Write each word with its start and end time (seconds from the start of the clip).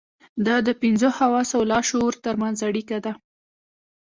دا 0.45 0.55
د 0.67 0.69
پنځو 0.81 1.07
حواسو 1.17 1.53
او 1.57 1.63
لاشعور 1.71 2.13
ترمنځ 2.25 2.57
اړيکه 2.69 2.97
ده. 3.05 3.13